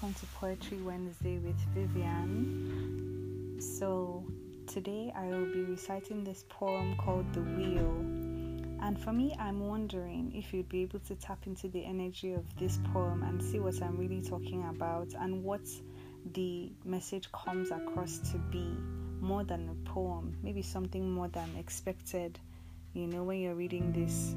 welcome 0.00 0.14
to 0.14 0.26
Poetry 0.36 0.78
Wednesday 0.82 1.38
with 1.38 1.56
Vivian. 1.74 3.56
So, 3.58 4.24
today 4.68 5.12
I 5.16 5.26
will 5.26 5.52
be 5.52 5.62
reciting 5.62 6.22
this 6.22 6.44
poem 6.48 6.96
called 6.98 7.32
The 7.34 7.40
Wheel. 7.40 7.90
And 8.80 8.96
for 8.96 9.12
me, 9.12 9.34
I'm 9.40 9.66
wondering 9.66 10.30
if 10.36 10.54
you'd 10.54 10.68
be 10.68 10.82
able 10.82 11.00
to 11.00 11.16
tap 11.16 11.48
into 11.48 11.66
the 11.66 11.84
energy 11.84 12.32
of 12.32 12.44
this 12.58 12.78
poem 12.92 13.24
and 13.24 13.42
see 13.42 13.58
what 13.58 13.82
I'm 13.82 13.96
really 13.96 14.22
talking 14.22 14.68
about 14.68 15.08
and 15.18 15.42
what 15.42 15.66
the 16.32 16.70
message 16.84 17.32
comes 17.32 17.72
across 17.72 18.18
to 18.30 18.38
be 18.38 18.76
more 19.20 19.42
than 19.42 19.68
a 19.68 19.88
poem, 19.88 20.38
maybe 20.44 20.62
something 20.62 21.10
more 21.10 21.26
than 21.26 21.56
expected, 21.58 22.38
you 22.94 23.08
know, 23.08 23.24
when 23.24 23.40
you're 23.40 23.56
reading 23.56 23.90
this. 23.92 24.36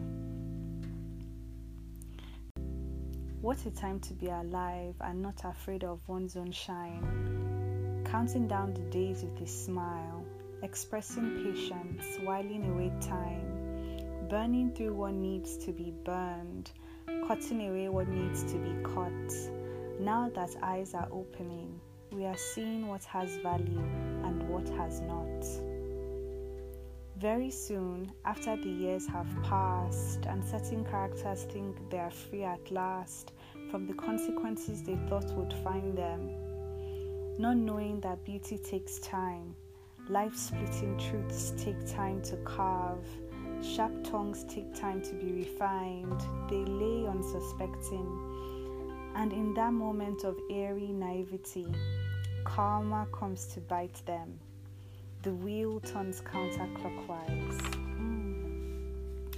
What 3.41 3.65
a 3.65 3.71
time 3.71 3.99
to 4.01 4.13
be 4.13 4.27
alive 4.27 4.93
and 5.01 5.23
not 5.23 5.45
afraid 5.45 5.83
of 5.83 6.07
one's 6.07 6.35
own 6.35 6.51
shine. 6.51 8.03
Counting 8.05 8.47
down 8.47 8.75
the 8.75 8.81
days 8.91 9.23
with 9.23 9.41
a 9.41 9.47
smile, 9.47 10.23
expressing 10.61 11.43
patience, 11.43 12.19
whiling 12.23 12.69
away 12.69 12.91
time, 13.01 14.27
burning 14.29 14.71
through 14.75 14.93
what 14.93 15.13
needs 15.13 15.57
to 15.65 15.71
be 15.71 15.91
burned, 16.05 16.69
cutting 17.27 17.67
away 17.67 17.89
what 17.89 18.09
needs 18.09 18.43
to 18.43 18.59
be 18.59 18.75
cut. 18.83 19.33
Now 19.99 20.29
that 20.35 20.55
eyes 20.61 20.93
are 20.93 21.07
opening, 21.11 21.81
we 22.11 22.25
are 22.25 22.37
seeing 22.37 22.85
what 22.85 23.03
has 23.05 23.37
value 23.37 23.83
and 24.23 24.47
what 24.49 24.69
has 24.69 25.01
not. 25.01 25.70
Very 27.21 27.51
soon, 27.51 28.11
after 28.25 28.55
the 28.55 28.67
years 28.67 29.05
have 29.05 29.27
passed 29.43 30.25
and 30.25 30.43
certain 30.43 30.83
characters 30.83 31.43
think 31.43 31.77
they 31.91 31.99
are 31.99 32.09
free 32.09 32.43
at 32.43 32.71
last 32.71 33.33
from 33.69 33.85
the 33.85 33.93
consequences 33.93 34.81
they 34.81 34.95
thought 35.07 35.31
would 35.37 35.53
find 35.63 35.95
them, 35.95 36.31
not 37.37 37.57
knowing 37.57 37.99
that 37.99 38.25
beauty 38.25 38.57
takes 38.57 38.97
time, 38.97 39.53
life 40.09 40.35
splitting 40.35 40.97
truths 40.97 41.53
take 41.63 41.85
time 41.85 42.23
to 42.23 42.37
carve, 42.37 43.05
sharp 43.61 44.03
tongues 44.03 44.43
take 44.45 44.73
time 44.73 44.99
to 45.03 45.13
be 45.13 45.31
refined, 45.31 46.21
they 46.49 46.65
lay 46.65 47.05
unsuspecting, 47.05 49.11
and 49.15 49.31
in 49.31 49.53
that 49.53 49.73
moment 49.73 50.23
of 50.23 50.39
airy 50.49 50.87
naivety, 50.87 51.67
karma 52.45 53.05
comes 53.11 53.45
to 53.45 53.59
bite 53.59 54.01
them 54.07 54.39
the 55.23 55.33
wheel 55.35 55.79
turns 55.81 56.19
counterclockwise. 56.21 57.61
Mm. 57.99 59.31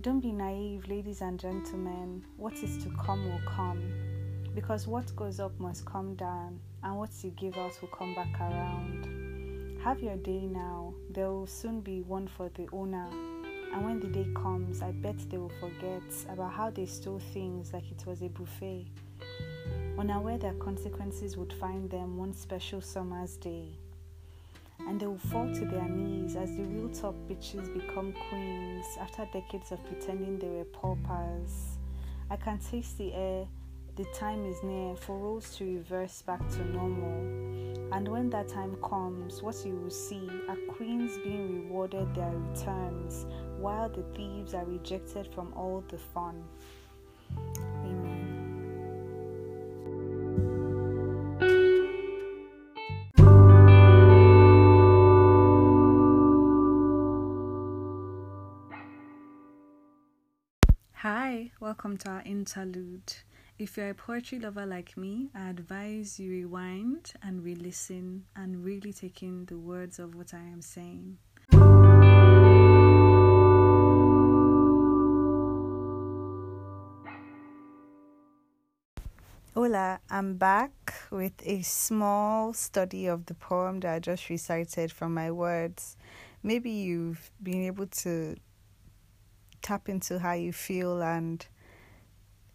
Don't 0.00 0.20
be 0.20 0.32
naive, 0.32 0.88
ladies 0.88 1.20
and 1.20 1.38
gentlemen. 1.38 2.24
What 2.38 2.54
is 2.62 2.82
to 2.84 2.90
come 3.04 3.28
will 3.28 3.42
come. 3.46 3.82
Because 4.54 4.86
what 4.86 5.14
goes 5.16 5.38
up 5.38 5.52
must 5.60 5.84
come 5.84 6.14
down, 6.14 6.58
and 6.82 6.96
what 6.96 7.10
you 7.22 7.30
give 7.32 7.58
out 7.58 7.78
will 7.82 7.88
come 7.88 8.14
back 8.14 8.40
around. 8.40 9.78
Have 9.84 10.00
your 10.00 10.16
day 10.16 10.46
now. 10.46 10.94
There 11.10 11.30
will 11.30 11.46
soon 11.46 11.82
be 11.82 12.00
one 12.00 12.26
for 12.26 12.48
the 12.54 12.66
owner. 12.72 13.08
And 13.74 13.84
when 13.84 14.00
the 14.00 14.06
day 14.06 14.26
comes, 14.34 14.80
I 14.80 14.92
bet 14.92 15.18
they 15.28 15.36
will 15.36 15.52
forget 15.60 16.02
about 16.30 16.54
how 16.54 16.70
they 16.70 16.86
stole 16.86 17.20
things 17.34 17.74
like 17.74 17.90
it 17.90 18.06
was 18.06 18.22
a 18.22 18.28
buffet. 18.28 18.86
Unaware 19.98 20.38
their 20.38 20.54
consequences 20.54 21.36
would 21.36 21.52
find 21.52 21.90
them 21.90 22.16
one 22.16 22.32
special 22.32 22.80
summer's 22.80 23.36
day 23.36 23.76
and 24.88 24.98
they 24.98 25.06
will 25.06 25.18
fall 25.18 25.46
to 25.54 25.66
their 25.66 25.88
knees 25.88 26.34
as 26.34 26.56
the 26.56 26.64
real 26.64 26.88
top 26.88 27.14
bitches 27.28 27.72
become 27.74 28.14
queens 28.30 28.86
after 28.98 29.28
decades 29.32 29.70
of 29.70 29.84
pretending 29.84 30.38
they 30.38 30.48
were 30.48 30.64
paupers. 30.64 31.76
I 32.30 32.36
can 32.36 32.58
taste 32.58 32.96
the 32.96 33.12
air, 33.12 33.46
the 33.96 34.04
time 34.14 34.46
is 34.46 34.62
near 34.62 34.96
for 34.96 35.18
roles 35.18 35.54
to 35.56 35.64
reverse 35.64 36.22
back 36.22 36.40
to 36.50 36.64
normal. 36.64 37.92
And 37.92 38.08
when 38.08 38.30
that 38.30 38.48
time 38.48 38.76
comes, 38.82 39.42
what 39.42 39.56
you 39.64 39.74
will 39.74 39.90
see 39.90 40.28
are 40.48 40.56
queens 40.74 41.18
being 41.22 41.64
rewarded 41.64 42.14
their 42.14 42.30
returns, 42.30 43.26
while 43.58 43.88
the 43.88 44.04
thieves 44.16 44.54
are 44.54 44.64
rejected 44.64 45.28
from 45.34 45.52
all 45.54 45.84
the 45.88 45.98
fun. 45.98 46.44
Hi, 61.02 61.52
welcome 61.60 61.96
to 61.98 62.10
our 62.10 62.22
interlude. 62.22 63.14
If 63.56 63.76
you're 63.76 63.90
a 63.90 63.94
poetry 63.94 64.40
lover 64.40 64.66
like 64.66 64.96
me, 64.96 65.28
I 65.32 65.50
advise 65.50 66.18
you 66.18 66.28
rewind 66.32 67.12
and 67.22 67.44
re 67.44 67.54
listen 67.54 68.24
and 68.34 68.64
really 68.64 68.92
take 68.92 69.22
in 69.22 69.44
the 69.44 69.58
words 69.58 70.00
of 70.00 70.16
what 70.16 70.34
I 70.34 70.38
am 70.38 70.60
saying. 70.60 71.18
Hola, 79.54 80.00
I'm 80.10 80.34
back 80.34 80.94
with 81.12 81.40
a 81.44 81.62
small 81.62 82.52
study 82.52 83.06
of 83.06 83.26
the 83.26 83.34
poem 83.34 83.78
that 83.80 83.94
I 83.94 83.98
just 84.00 84.28
recited 84.28 84.90
from 84.90 85.14
my 85.14 85.30
words. 85.30 85.96
Maybe 86.42 86.70
you've 86.70 87.30
been 87.40 87.62
able 87.66 87.86
to 87.86 88.34
tap 89.68 89.90
into 89.90 90.18
how 90.18 90.32
you 90.32 90.50
feel 90.50 91.02
and 91.02 91.46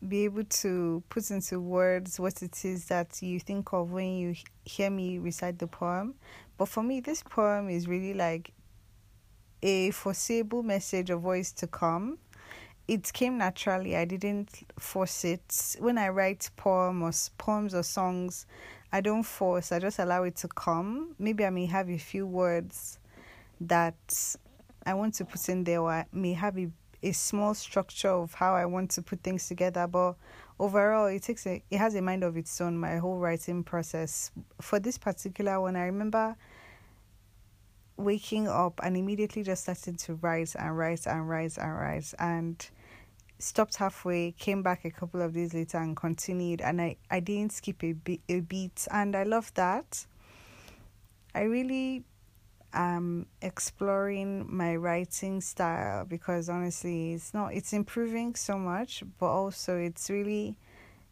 be 0.08 0.24
able 0.24 0.44
to 0.46 1.04
put 1.10 1.30
into 1.30 1.60
words 1.60 2.20
what 2.20 2.42
it 2.42 2.66
is 2.66 2.86
that 2.86 3.22
you 3.22 3.40
think 3.40 3.72
of 3.72 3.92
when 3.92 4.16
you 4.16 4.36
hear 4.66 4.90
me 4.90 5.20
recite 5.20 5.60
the 5.60 5.68
poem. 5.68 6.16
But 6.58 6.70
for 6.70 6.82
me, 6.82 7.02
this 7.02 7.22
poem 7.22 7.70
is 7.70 7.88
really 7.88 8.16
like 8.16 8.52
a 9.62 9.92
foreseeable 9.92 10.64
message 10.64 11.12
of 11.12 11.24
what 11.24 11.38
is 11.38 11.52
to 11.54 11.68
come. 11.68 12.18
It 12.88 13.14
came 13.14 13.38
naturally. 13.38 13.96
I 13.96 14.06
didn't 14.06 14.66
force 14.80 15.24
it. 15.24 15.76
When 15.78 16.00
I 16.00 16.10
write 16.10 16.50
poem 16.56 17.04
or 17.04 17.12
poems 17.38 17.76
or 17.76 17.84
songs, 17.84 18.48
I 18.92 19.02
don't 19.02 19.24
force. 19.24 19.72
I 19.72 19.78
just 19.78 20.00
allow 20.00 20.24
it 20.24 20.36
to 20.38 20.48
come. 20.48 21.14
Maybe 21.20 21.46
I 21.46 21.52
may 21.52 21.68
have 21.68 21.92
a 21.92 21.98
few 22.00 22.26
words 22.26 22.98
that 23.62 24.36
I 24.84 24.96
want 24.96 25.14
to 25.16 25.26
put 25.26 25.48
in 25.48 25.64
there, 25.64 25.80
or 25.80 25.92
I 25.92 26.06
may 26.12 26.34
have 26.34 26.58
a 26.58 26.70
a 27.04 27.12
small 27.12 27.54
structure 27.54 28.10
of 28.10 28.34
how 28.34 28.56
I 28.56 28.66
want 28.66 28.92
to 28.92 29.02
put 29.02 29.22
things 29.22 29.48
together, 29.48 29.86
but 29.88 30.16
overall 30.60 31.08
it 31.08 31.24
takes 31.24 31.46
a 31.46 31.62
it 31.70 31.78
has 31.78 31.96
a 31.96 32.02
mind 32.02 32.24
of 32.24 32.38
its 32.38 32.60
own, 32.62 32.78
my 32.78 32.98
whole 32.98 33.18
writing 33.18 33.64
process. 33.64 34.32
For 34.62 34.80
this 34.80 34.98
particular 34.98 35.60
one, 35.60 35.76
I 35.76 35.86
remember 35.86 36.36
waking 37.98 38.48
up 38.48 38.80
and 38.84 38.98
immediately 38.98 39.44
just 39.44 39.64
starting 39.64 39.96
to 39.96 40.16
write 40.16 40.56
and 40.58 40.78
write 40.78 41.06
and 41.06 41.30
write 41.30 41.58
and 41.58 41.74
write 41.74 42.14
and 42.18 42.70
stopped 43.40 43.76
halfway, 43.76 44.32
came 44.32 44.64
back 44.64 44.86
a 44.86 44.92
couple 44.92 45.22
of 45.22 45.34
days 45.34 45.54
later 45.54 45.78
and 45.78 45.96
continued 45.96 46.62
and 46.62 46.82
I, 46.82 46.96
I 47.12 47.20
didn't 47.20 47.52
skip 47.52 47.84
a, 47.84 47.94
be- 47.94 48.22
a 48.30 48.40
beat 48.40 48.88
and 48.90 49.16
I 49.16 49.24
love 49.24 49.54
that. 49.56 50.06
I 51.36 51.42
really 51.42 52.04
um 52.74 53.26
exploring 53.42 54.46
my 54.50 54.76
writing 54.76 55.40
style 55.42 56.06
because 56.06 56.50
honestly 56.50 57.14
it's 57.14 57.34
not 57.34 57.54
it's 57.54 57.72
improving 57.72 58.34
so 58.34 58.58
much 58.58 59.04
but 59.20 59.28
also 59.28 59.78
it's 59.78 60.10
really 60.10 60.58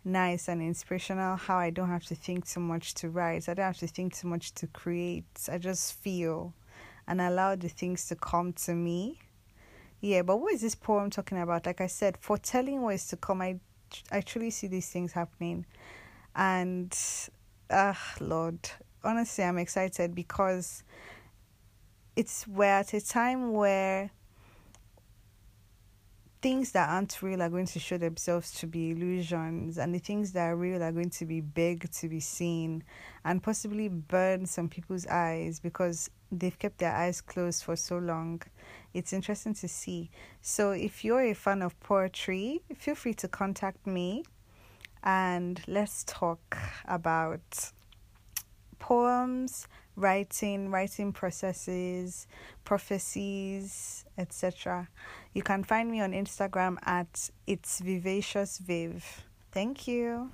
nice 0.03 0.47
and 0.47 0.61
inspirational 0.61 1.35
how 1.35 1.57
I 1.57 1.69
don't 1.69 1.89
have 1.89 2.05
to 2.05 2.15
think 2.15 2.47
too 2.47 2.59
much 2.59 2.93
to 2.95 3.09
write. 3.09 3.47
I 3.47 3.53
don't 3.53 3.65
have 3.65 3.77
to 3.77 3.87
think 3.87 4.15
too 4.15 4.27
much 4.27 4.53
to 4.55 4.67
create. 4.67 5.25
I 5.51 5.57
just 5.57 5.93
feel 5.93 6.53
and 7.07 7.21
allow 7.21 7.55
the 7.55 7.69
things 7.69 8.07
to 8.07 8.15
come 8.15 8.53
to 8.53 8.73
me. 8.73 9.19
Yeah, 9.99 10.23
but 10.23 10.37
what 10.37 10.53
is 10.53 10.61
this 10.61 10.75
poem 10.75 11.09
talking 11.09 11.39
about? 11.39 11.65
Like 11.65 11.81
I 11.81 11.87
said, 11.87 12.17
foretelling 12.17 12.81
what 12.81 12.95
is 12.95 13.07
to 13.07 13.17
come, 13.17 13.41
I 13.41 13.59
I 14.11 14.21
truly 14.21 14.49
see 14.49 14.67
these 14.67 14.89
things 14.89 15.11
happening. 15.11 15.65
And 16.35 16.97
ah 17.69 18.15
Lord, 18.19 18.69
honestly 19.03 19.43
I'm 19.43 19.57
excited 19.57 20.15
because 20.15 20.83
it's 22.15 22.47
we're 22.47 22.65
at 22.65 22.93
a 22.93 23.05
time 23.05 23.53
where 23.53 24.11
things 26.41 26.71
that 26.71 26.89
aren't 26.89 27.21
real 27.21 27.41
are 27.41 27.49
going 27.49 27.67
to 27.67 27.79
show 27.79 27.97
themselves 27.97 28.51
to 28.51 28.65
be 28.65 28.91
illusions 28.91 29.77
and 29.77 29.93
the 29.93 29.99
things 29.99 30.31
that 30.31 30.47
are 30.47 30.55
real 30.55 30.81
are 30.81 30.91
going 30.91 31.09
to 31.09 31.25
be 31.25 31.39
big 31.39 31.89
to 31.91 32.09
be 32.09 32.19
seen 32.19 32.83
and 33.23 33.43
possibly 33.43 33.87
burn 33.87 34.45
some 34.45 34.67
people's 34.67 35.05
eyes 35.05 35.59
because 35.59 36.09
they've 36.31 36.57
kept 36.57 36.79
their 36.79 36.95
eyes 36.95 37.21
closed 37.21 37.63
for 37.63 37.75
so 37.75 37.99
long. 37.99 38.41
It's 38.93 39.13
interesting 39.13 39.53
to 39.55 39.67
see. 39.67 40.09
So 40.41 40.71
if 40.71 41.05
you're 41.05 41.21
a 41.21 41.33
fan 41.33 41.61
of 41.61 41.79
poetry 41.79 42.61
feel 42.75 42.95
free 42.95 43.13
to 43.15 43.27
contact 43.27 43.85
me 43.85 44.23
and 45.03 45.61
let's 45.67 46.03
talk 46.05 46.57
about 46.85 47.71
poems 48.79 49.67
writing, 49.95 50.69
writing 50.69 51.11
processes, 51.11 52.27
prophecies, 52.63 54.05
etc. 54.17 54.87
You 55.33 55.43
can 55.43 55.63
find 55.63 55.89
me 55.91 56.01
on 56.01 56.11
Instagram 56.11 56.77
at 56.83 57.29
it's 57.47 57.79
vivacious 57.79 58.57
viv. 58.57 59.23
Thank 59.51 59.87
you. 59.87 60.31